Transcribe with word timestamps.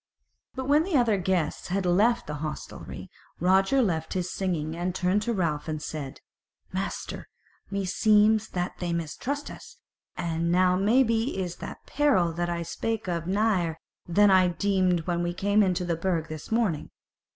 But 0.55 0.67
when 0.67 0.81
the 0.81 0.97
other 0.97 1.17
guests 1.19 1.67
had 1.67 1.85
left 1.85 2.25
the 2.25 2.37
hostelry, 2.41 3.11
Roger 3.39 3.83
left 3.83 4.13
his 4.13 4.33
singing, 4.33 4.75
and 4.75 4.95
turned 4.95 5.21
to 5.21 5.31
Ralph 5.33 5.67
and 5.67 5.79
said: 5.79 6.21
"Master, 6.73 7.29
meseems 7.71 8.49
that 8.53 8.79
they 8.79 8.93
mistrust 8.93 9.51
us, 9.51 9.77
and 10.17 10.51
now 10.51 10.75
maybe 10.75 11.37
is 11.39 11.57
that 11.57 11.85
peril 11.85 12.33
that 12.33 12.49
I 12.49 12.63
spake 12.63 13.07
of 13.07 13.27
nigher 13.27 13.77
than 14.07 14.31
I 14.31 14.47
deemed 14.47 15.01
when 15.01 15.21
we 15.21 15.35
came 15.35 15.61
into 15.61 15.85
the 15.85 15.95
Burg 15.95 16.29
this 16.29 16.51
morning. 16.51 16.89